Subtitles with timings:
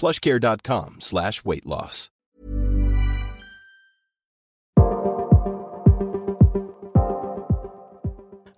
[0.00, 2.10] plushcare.com slash weight loss.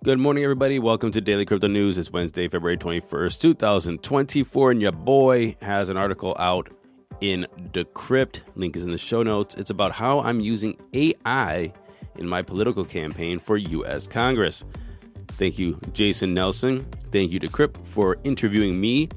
[0.03, 0.79] Good morning, everybody.
[0.79, 1.97] Welcome to Daily Crypto News.
[1.97, 6.69] It's Wednesday, February 21st, 2024, and your boy has an article out
[7.21, 8.41] in Decrypt.
[8.55, 9.55] Link is in the show notes.
[9.55, 11.71] It's about how I'm using AI
[12.17, 14.07] in my political campaign for U.S.
[14.07, 14.65] Congress.
[15.29, 16.85] Thank you, Jason Nelson.
[17.13, 19.07] Thank you, Decrypt, for interviewing me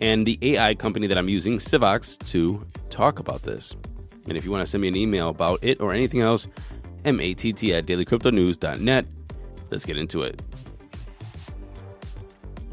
[0.00, 3.74] and the AI company that I'm using, Civox, to talk about this.
[4.26, 6.48] And if you want to send me an email about it or anything else,
[7.04, 9.06] matt at dailycryptonews.net.
[9.70, 10.42] Let's get into it.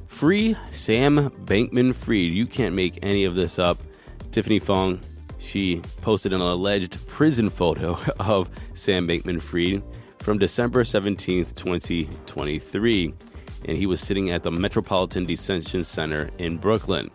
[0.07, 2.31] Free Sam Bankman Fried.
[2.31, 3.77] You can't make any of this up.
[4.31, 4.99] Tiffany Fong,
[5.39, 9.83] she posted an alleged prison photo of Sam Bankman Fried
[10.19, 13.13] from December 17th, 2023.
[13.67, 17.11] And he was sitting at the Metropolitan Detention Center in Brooklyn.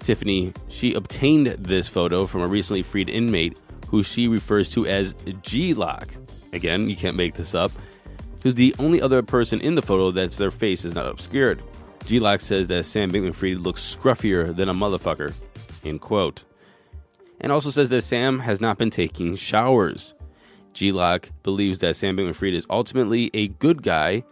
[0.00, 3.58] Tiffany, she obtained this photo from a recently freed inmate
[3.88, 6.08] who she refers to as G Lock.
[6.52, 7.70] Again, you can't make this up.
[8.42, 11.62] Who's the only other person in the photo that's their face is not obscured.
[12.04, 15.32] G Lock says that Sam Bankman Fried looks scruffier than a motherfucker.
[15.84, 16.44] End quote.
[17.40, 20.14] And also says that Sam has not been taking showers.
[20.74, 24.24] G Lock believes that Sam Bankman Fried is ultimately a good guy,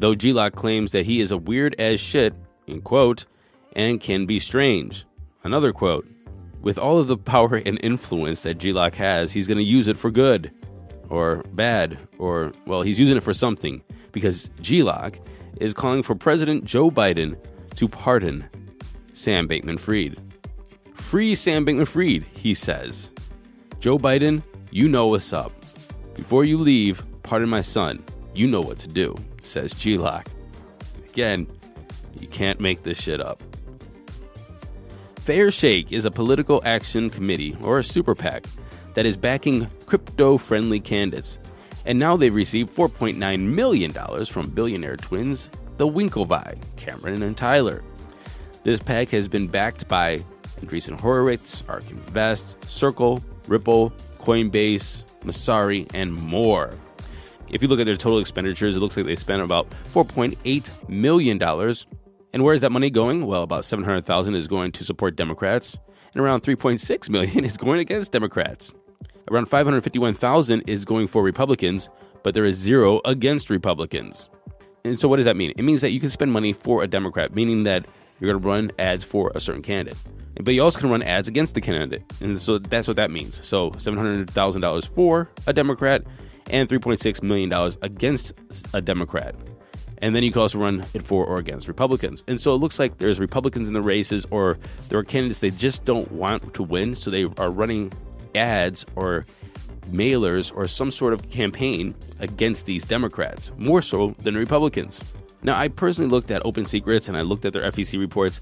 [0.00, 2.34] though G Lock claims that he is a weird as shit,
[2.66, 3.26] end quote,
[3.76, 5.04] and can be strange.
[5.44, 6.06] Another quote
[6.60, 9.86] With all of the power and influence that G Lock has, he's going to use
[9.88, 10.50] it for good
[11.08, 15.18] or bad, or, well, he's using it for something because G Lock
[15.60, 17.36] is calling for President Joe Biden
[17.76, 18.48] to pardon
[19.12, 20.16] Sam Bankman Fried.
[20.94, 23.10] Free Sam Bankman Fried, he says.
[23.80, 25.52] Joe Biden, you know what's up.
[26.14, 28.02] Before you leave, pardon my son,
[28.34, 30.26] you know what to do, says G Lock.
[31.08, 31.46] Again,
[32.18, 33.42] you can't make this shit up.
[35.16, 38.44] Fairshake is a political action committee, or a super PAC,
[38.94, 41.38] that is backing crypto friendly candidates.
[41.86, 43.92] And now they've received $4.9 million
[44.26, 47.82] from billionaire twins, the Winklevi, Cameron and Tyler.
[48.64, 50.24] This PAC has been backed by
[50.60, 56.70] Andreessen Horowitz, ARK Invest, Circle, Ripple, Coinbase, Messari, and more.
[57.50, 61.42] If you look at their total expenditures, it looks like they spent about $4.8 million.
[62.32, 63.26] And where is that money going?
[63.26, 65.76] Well, about 700,000 is going to support Democrats,
[66.14, 68.72] and around 3.6 million is going against Democrats.
[69.30, 71.88] Around 551,000 is going for Republicans,
[72.22, 74.28] but there is zero against Republicans.
[74.84, 75.52] And so what does that mean?
[75.56, 77.84] It means that you can spend money for a Democrat, meaning that
[78.18, 79.98] you're going to run ads for a certain candidate.
[80.40, 82.02] But you also can run ads against the candidate.
[82.20, 83.44] And so that's what that means.
[83.44, 86.04] So $700,000 for a Democrat
[86.50, 87.52] and $3.6 million
[87.82, 88.32] against
[88.74, 89.34] a Democrat.
[90.02, 92.24] And then you can also run it for or against Republicans.
[92.26, 94.58] And so it looks like there's Republicans in the races or
[94.88, 96.94] there are candidates they just don't want to win.
[96.94, 97.92] So they are running
[98.34, 99.26] ads or
[99.90, 105.02] mailers or some sort of campaign against these Democrats, more so than Republicans.
[105.42, 108.40] Now, I personally looked at Open Secrets and I looked at their FEC reports.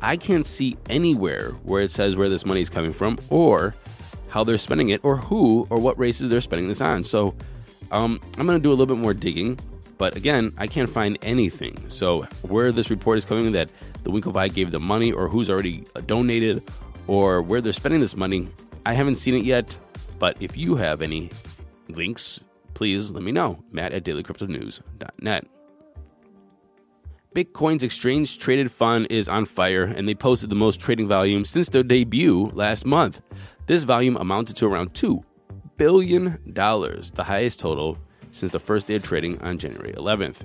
[0.00, 3.74] I can't see anywhere where it says where this money is coming from or
[4.34, 7.04] how they're spending it or who or what races they're spending this on.
[7.04, 7.36] So
[7.92, 9.56] um, I'm going to do a little bit more digging.
[9.96, 11.88] But again, I can't find anything.
[11.88, 13.70] So where this report is coming that
[14.02, 16.64] the Winklevi gave the money or who's already donated
[17.06, 18.48] or where they're spending this money,
[18.84, 19.78] I haven't seen it yet,
[20.18, 21.30] but if you have any
[21.88, 22.42] links,
[22.74, 23.62] please let me know.
[23.70, 25.46] Matt at dailycryptonews.net.
[27.34, 31.68] Bitcoin's exchange traded fund is on fire, and they posted the most trading volume since
[31.68, 33.22] their debut last month.
[33.66, 35.24] This volume amounted to around $2
[35.78, 37.96] billion, the highest total
[38.30, 40.42] since the first day of trading on January 11th.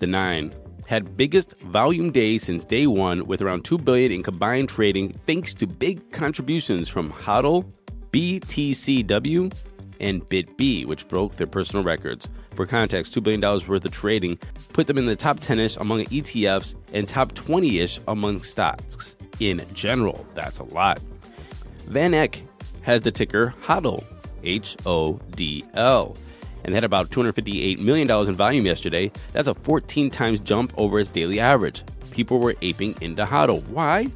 [0.00, 0.52] The Nine
[0.86, 5.54] had biggest volume day since day one with around 2 billion in combined trading thanks
[5.54, 7.70] to big contributions from HODL,
[8.10, 9.54] BTCW,
[10.00, 12.28] and BitB, which broke their personal records.
[12.54, 14.38] For context, $2 billion worth of trading
[14.72, 19.14] put them in the top 10 ish among ETFs and top 20 ish among stocks.
[19.38, 20.98] In general, that's a lot.
[21.86, 22.42] Van Eck
[22.86, 24.04] has the ticker HODL,
[24.44, 26.16] H O D L,
[26.64, 29.10] and had about $258 million in volume yesterday.
[29.32, 31.82] That's a 14 times jump over its daily average.
[32.12, 33.66] People were aping into HODL.
[33.66, 34.06] Why?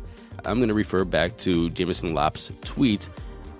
[0.45, 3.11] I'm going to refer back to Jameson Lopp's tweet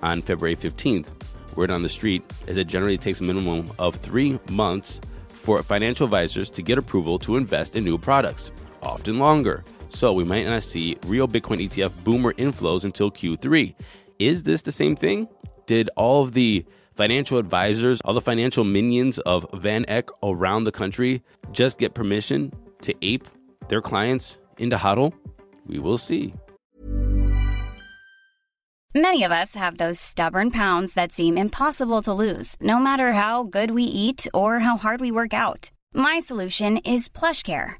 [0.01, 1.09] on February 15th.
[1.57, 6.05] Word on the street is it generally takes a minimum of three months for financial
[6.05, 9.65] advisors to get approval to invest in new products, often longer.
[9.89, 13.75] So we might not see real Bitcoin ETF boomer inflows until Q3.
[14.21, 15.29] Is this the same thing?
[15.65, 20.73] Did all of the financial advisors, all the financial minions of Van Eck around the
[20.73, 21.23] country
[21.53, 22.53] just get permission
[22.83, 23.27] to ape
[23.69, 25.15] their clients into HODL?
[25.67, 26.35] We will see.
[28.95, 33.45] Many of us have those stubborn pounds that seem impossible to lose, no matter how
[33.45, 35.71] good we eat or how hard we work out.
[35.95, 37.80] My solution is PlushCare.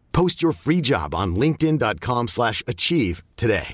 [0.13, 3.73] Post your free job on linkedin.com slash achieve today.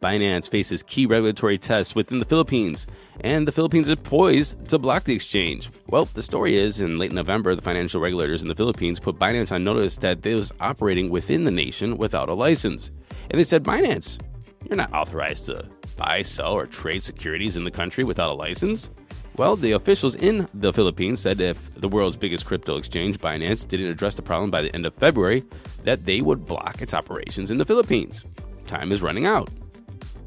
[0.00, 2.86] Binance faces key regulatory tests within the Philippines,
[3.18, 5.70] and the Philippines is poised to block the exchange.
[5.88, 9.50] Well, the story is in late November, the financial regulators in the Philippines put Binance
[9.50, 12.92] on notice that they was operating within the nation without a license.
[13.30, 14.20] And they said, Binance,
[14.68, 18.90] you're not authorized to buy, sell, or trade securities in the country without a license.
[19.38, 23.86] Well, the officials in the Philippines said if the world's biggest crypto exchange, Binance, didn't
[23.86, 25.44] address the problem by the end of February,
[25.84, 28.24] that they would block its operations in the Philippines.
[28.66, 29.48] Time is running out.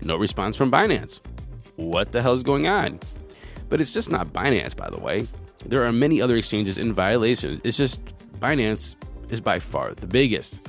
[0.02, 1.20] No response from Binance.
[1.76, 3.02] What the hell is going on?
[3.68, 5.28] But it's just not Binance, by the way.
[5.66, 7.60] There are many other exchanges in violation.
[7.66, 8.00] It's just
[8.40, 8.96] Binance
[9.30, 10.62] is by far the biggest.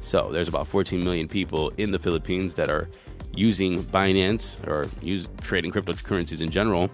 [0.00, 2.88] So there's about 14 million people in the Philippines that are
[3.34, 6.90] using Binance or use trading cryptocurrencies in general.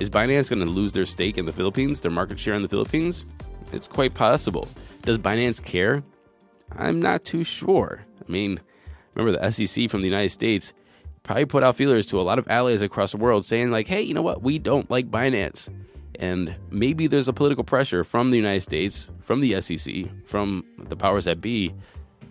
[0.00, 2.68] Is Binance going to lose their stake in the Philippines, their market share in the
[2.68, 3.26] Philippines?
[3.70, 4.66] It's quite possible.
[5.02, 6.02] Does Binance care?
[6.74, 8.02] I'm not too sure.
[8.26, 8.60] I mean,
[9.14, 10.72] remember the SEC from the United States
[11.22, 14.00] probably put out feelers to a lot of allies across the world saying, like, hey,
[14.00, 14.42] you know what?
[14.42, 15.68] We don't like Binance.
[16.18, 20.96] And maybe there's a political pressure from the United States, from the SEC, from the
[20.96, 21.74] powers that be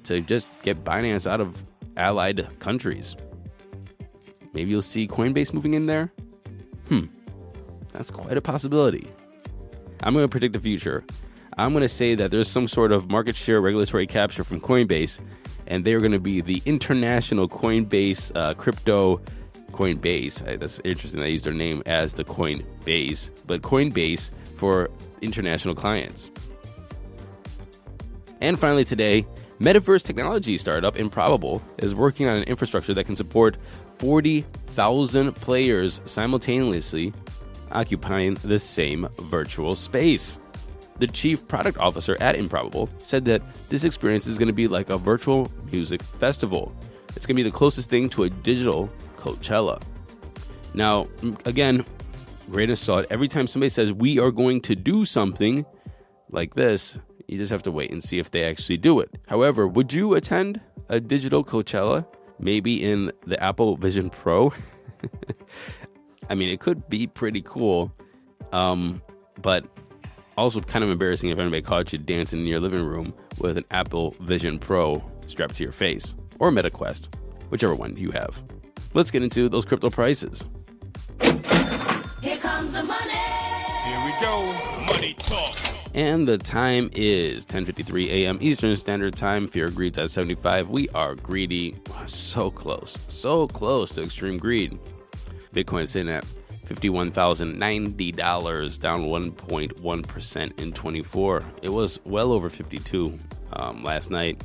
[0.05, 1.63] to just get Binance out of
[1.97, 3.15] allied countries.
[4.53, 6.11] Maybe you'll see Coinbase moving in there.
[6.87, 7.05] Hmm.
[7.99, 9.05] That's quite a possibility.
[10.03, 11.03] I'm going to predict the future.
[11.57, 15.19] I'm going to say that there's some sort of market share regulatory capture from Coinbase,
[15.67, 19.19] and they're going to be the international Coinbase uh, crypto
[19.71, 20.59] Coinbase.
[20.61, 21.19] That's interesting.
[21.19, 24.89] They use their name as the Coinbase, but Coinbase for
[25.21, 26.29] international clients.
[28.39, 29.27] And finally, today,
[29.59, 33.57] metaverse technology startup Improbable is working on an infrastructure that can support
[33.97, 37.11] 40,000 players simultaneously
[37.71, 40.39] occupying the same virtual space.
[40.97, 44.89] The chief product officer at Improbable said that this experience is going to be like
[44.89, 46.73] a virtual music festival.
[47.15, 49.81] It's going to be the closest thing to a digital Coachella.
[50.73, 51.07] Now,
[51.45, 51.85] again,
[52.49, 55.65] grain of salt, every time somebody says we are going to do something
[56.29, 59.09] like this, you just have to wait and see if they actually do it.
[59.27, 62.05] However, would you attend a digital Coachella?
[62.39, 64.53] Maybe in the Apple Vision Pro?
[66.29, 67.91] I mean, it could be pretty cool,
[68.51, 69.01] um,
[69.41, 69.65] but
[70.37, 73.65] also kind of embarrassing if anybody caught you dancing in your living room with an
[73.71, 75.03] Apple Vision Pro.
[75.27, 77.13] strapped to your face, or MetaQuest,
[77.49, 78.41] whichever one you have.
[78.93, 80.45] Let's get into those crypto prices.
[81.21, 83.13] Here comes the money.
[83.85, 84.53] Here we go.
[84.87, 85.55] Money talk.
[85.93, 88.37] And the time is 10:53 a.m.
[88.41, 89.47] Eastern Standard Time.
[89.47, 90.69] Fear Greed's at 75.
[90.69, 94.79] We are greedy, so close, so close to extreme greed.
[95.53, 96.25] Bitcoin sitting at
[96.65, 101.43] $51,090, down 1.1% in 24.
[101.61, 103.19] It was well over 52
[103.53, 104.43] um, last night.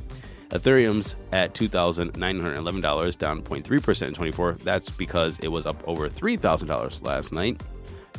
[0.49, 4.53] Ethereum's at $2,911, down 0.3% in 24.
[4.63, 7.61] That's because it was up over $3,000 last night.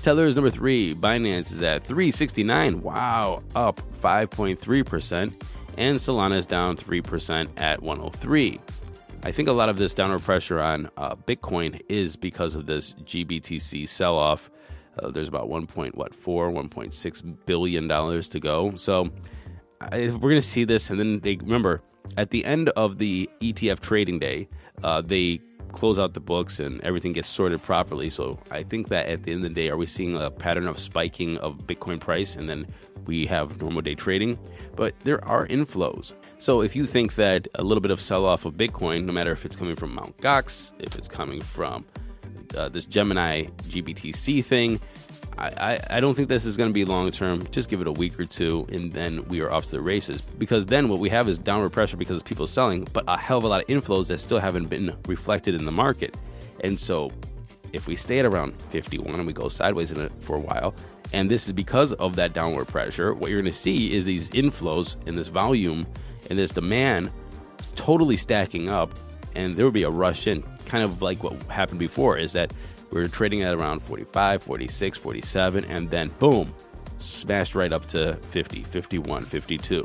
[0.02, 0.94] Tether is number three.
[0.94, 2.82] Binance is at 369.
[2.82, 5.32] Wow, up 5.3%.
[5.78, 8.60] And Solana is down 3% at 103.
[9.22, 12.92] I think a lot of this downward pressure on uh, Bitcoin is because of this
[12.92, 14.50] GBTC sell off.
[14.98, 18.74] Uh, there's about 1.4, 1.6 billion dollars to go.
[18.76, 19.10] So
[19.80, 21.82] I, we're going to see this, and then they remember
[22.16, 24.48] at the end of the ETF trading day,
[24.82, 25.40] uh, they
[25.72, 28.08] close out the books and everything gets sorted properly.
[28.08, 30.66] So I think that at the end of the day, are we seeing a pattern
[30.66, 32.66] of spiking of Bitcoin price, and then
[33.06, 34.38] we have normal day trading?
[34.74, 36.14] But there are inflows.
[36.38, 39.32] So if you think that a little bit of sell off of Bitcoin, no matter
[39.32, 40.16] if it's coming from Mt.
[40.18, 41.84] Gox, if it's coming from
[42.56, 44.80] uh, this Gemini GBTC thing,
[45.38, 47.46] I, I, I don't think this is going to be long term.
[47.50, 50.20] Just give it a week or two, and then we are off to the races.
[50.20, 53.38] Because then what we have is downward pressure because people are selling, but a hell
[53.38, 56.16] of a lot of inflows that still haven't been reflected in the market.
[56.60, 57.12] And so,
[57.72, 60.74] if we stay at around 51 and we go sideways in it for a while,
[61.12, 64.30] and this is because of that downward pressure, what you're going to see is these
[64.30, 65.86] inflows and this volume
[66.30, 67.10] and this demand
[67.74, 68.92] totally stacking up,
[69.34, 72.52] and there will be a rush in, kind of like what happened before, is that
[72.90, 76.54] we are trading at around 45, 46, 47, and then boom,
[76.98, 79.84] smashed right up to 50, 51, 52.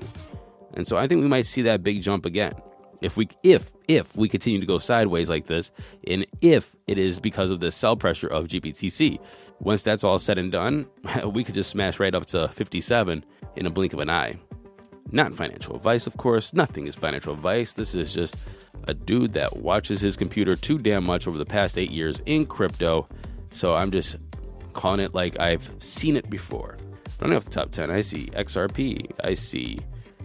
[0.73, 2.53] And so I think we might see that big jump again.
[3.01, 5.71] If we if if we continue to go sideways like this,
[6.05, 9.19] and if it is because of the sell pressure of GBTC,
[9.59, 10.87] once that's all said and done,
[11.25, 14.35] we could just smash right up to 57 in a blink of an eye.
[15.11, 16.53] Not financial advice, of course.
[16.53, 17.73] Nothing is financial advice.
[17.73, 18.35] This is just
[18.87, 22.45] a dude that watches his computer too damn much over the past eight years in
[22.45, 23.07] crypto.
[23.51, 24.17] So I'm just
[24.73, 26.77] calling it like I've seen it before.
[27.19, 29.79] Running off the top 10, I see XRP, I see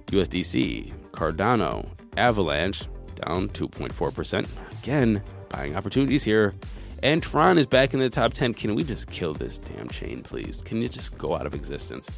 [0.07, 4.47] USDC, Cardano, Avalanche down 2.4%.
[4.83, 6.55] Again, buying opportunities here.
[7.03, 8.55] And Tron is back in the top 10.
[8.55, 10.63] Can we just kill this damn chain, please?
[10.63, 12.09] Can you just go out of existence?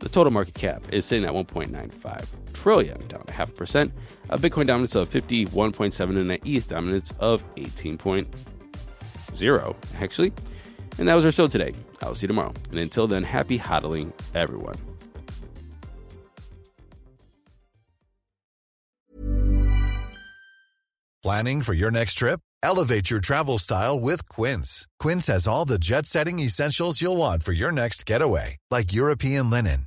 [0.00, 3.92] The total market cap is sitting at 1.95 trillion, down a half percent.
[4.30, 10.32] A Bitcoin dominance of 51.7 and an ETH dominance of 18.0, actually.
[10.98, 11.72] And that was our show today.
[12.02, 12.52] I'll see you tomorrow.
[12.70, 14.76] And until then, happy hodling, everyone.
[21.22, 22.40] Planning for your next trip?
[22.62, 24.86] Elevate your travel style with Quince.
[24.98, 29.50] Quince has all the jet setting essentials you'll want for your next getaway, like European
[29.50, 29.86] linen,